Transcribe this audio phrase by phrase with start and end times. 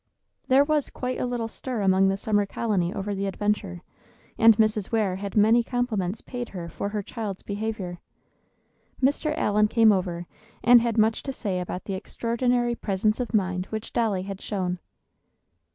[0.47, 3.83] There was quite a little stir among the summer colony over the adventure,
[4.35, 4.91] and Mrs.
[4.91, 7.99] Ware had many compliments paid her for her child's behavior.
[8.99, 9.31] Mr.
[9.37, 10.25] Allen came over,
[10.63, 14.79] and had much to say about the extraordinary presence of mind which Dolly had shown.